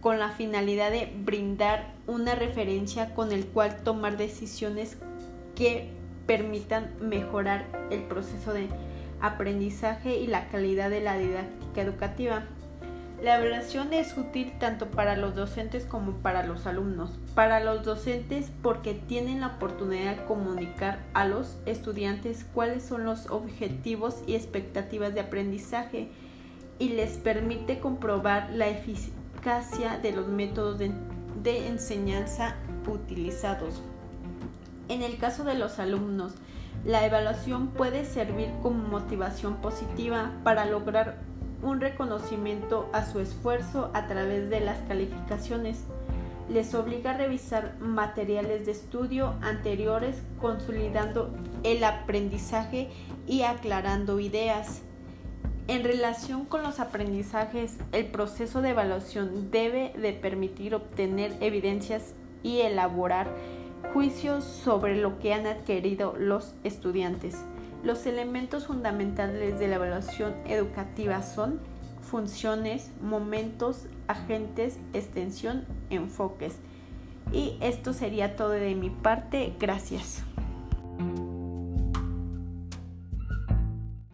con 0.00 0.18
la 0.18 0.30
finalidad 0.30 0.90
de 0.90 1.12
brindar 1.24 1.94
una 2.06 2.34
referencia 2.34 3.14
con 3.14 3.32
el 3.32 3.46
cual 3.46 3.82
tomar 3.82 4.16
decisiones 4.16 4.96
que 5.54 5.90
permitan 6.26 6.92
mejorar 7.00 7.66
el 7.90 8.02
proceso 8.04 8.52
de 8.52 8.68
aprendizaje 9.20 10.18
y 10.18 10.26
la 10.26 10.48
calidad 10.48 10.90
de 10.90 11.00
la 11.00 11.18
didáctica 11.18 11.82
educativa. 11.82 12.44
La 13.22 13.36
evaluación 13.36 13.92
es 13.92 14.16
útil 14.16 14.52
tanto 14.60 14.86
para 14.92 15.16
los 15.16 15.34
docentes 15.34 15.84
como 15.84 16.12
para 16.18 16.46
los 16.46 16.66
alumnos. 16.66 17.18
Para 17.34 17.58
los 17.58 17.82
docentes 17.82 18.52
porque 18.62 18.94
tienen 18.94 19.40
la 19.40 19.48
oportunidad 19.48 20.16
de 20.16 20.24
comunicar 20.24 21.00
a 21.14 21.24
los 21.24 21.56
estudiantes 21.66 22.46
cuáles 22.54 22.84
son 22.84 23.04
los 23.04 23.28
objetivos 23.28 24.22
y 24.28 24.36
expectativas 24.36 25.14
de 25.14 25.20
aprendizaje 25.20 26.08
y 26.78 26.90
les 26.90 27.16
permite 27.16 27.80
comprobar 27.80 28.50
la 28.50 28.68
de 30.02 30.12
los 30.12 30.26
métodos 30.26 30.78
de, 30.78 31.68
enseñanza 31.68 32.56
utilizados. 32.86 33.82
En 34.88 35.02
el 35.02 35.16
caso 35.16 35.44
de 35.44 35.54
los 35.54 35.78
alumnos, 35.78 36.34
la 36.84 37.06
evaluación 37.06 37.68
puede 37.68 38.04
servir 38.04 38.50
como 38.62 38.88
motivación 38.88 39.56
positiva 39.56 40.32
para 40.42 40.66
lograr 40.66 41.18
un 41.62 41.80
reconocimiento 41.80 42.90
a 42.92 43.06
su 43.06 43.20
esfuerzo 43.20 43.90
a 43.94 44.06
través 44.06 44.50
de 44.50 44.60
las 44.60 44.78
calificaciones. 44.88 45.84
Les 46.50 46.74
obliga 46.74 47.12
a 47.12 47.16
revisar 47.16 47.76
materiales 47.80 48.66
de 48.66 48.72
estudio 48.72 49.34
anteriores, 49.40 50.16
consolidando 50.40 51.30
el 51.62 51.84
aprendizaje 51.84 52.90
y 53.26 53.42
aclarando 53.42 54.18
ideas. 54.18 54.82
En 55.68 55.84
relación 55.84 56.46
con 56.46 56.62
los 56.62 56.80
aprendizajes, 56.80 57.76
el 57.92 58.06
proceso 58.06 58.62
de 58.62 58.70
evaluación 58.70 59.50
debe 59.50 59.92
de 59.98 60.14
permitir 60.14 60.74
obtener 60.74 61.36
evidencias 61.40 62.14
y 62.42 62.60
elaborar 62.60 63.28
juicios 63.92 64.44
sobre 64.44 64.96
lo 64.96 65.18
que 65.18 65.34
han 65.34 65.46
adquirido 65.46 66.14
los 66.18 66.54
estudiantes. 66.64 67.36
Los 67.84 68.06
elementos 68.06 68.66
fundamentales 68.66 69.58
de 69.58 69.68
la 69.68 69.76
evaluación 69.76 70.34
educativa 70.46 71.22
son 71.22 71.60
funciones, 72.00 72.90
momentos, 73.02 73.88
agentes, 74.06 74.78
extensión, 74.94 75.66
enfoques. 75.90 76.56
Y 77.30 77.58
esto 77.60 77.92
sería 77.92 78.36
todo 78.36 78.50
de 78.50 78.74
mi 78.74 78.88
parte. 78.88 79.52
Gracias. 79.60 80.24